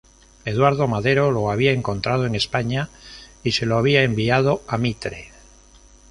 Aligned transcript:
Eduardo 0.45 0.87
Madero 0.87 1.29
lo 1.29 1.51
había 1.51 1.73
encontrado 1.73 2.25
en 2.25 2.33
España 2.33 2.89
y 3.43 3.51
se 3.51 3.67
lo 3.67 3.77
había 3.77 4.01
enviado 4.01 4.63
a 4.67 4.79
Mitre. 4.79 5.29